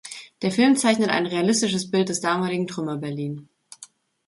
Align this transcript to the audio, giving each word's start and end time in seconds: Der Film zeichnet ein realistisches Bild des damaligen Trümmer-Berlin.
Der 0.41 0.51
Film 0.51 0.75
zeichnet 0.77 1.09
ein 1.11 1.27
realistisches 1.27 1.91
Bild 1.91 2.09
des 2.09 2.21
damaligen 2.21 2.65
Trümmer-Berlin. 2.65 3.47